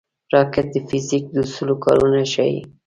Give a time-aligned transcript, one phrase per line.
[0.33, 2.59] راکټ د فزیک د اصولو کارونه ښيي